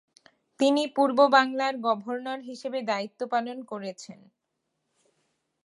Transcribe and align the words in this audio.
তিনি 0.59 0.83
পূর্ব 0.95 1.17
বাংলার 1.35 1.73
গভর্নর 1.87 2.39
হিসেবে 2.49 2.79
দায়িত্বপালন 2.89 3.57
করেছেন। 3.71 4.19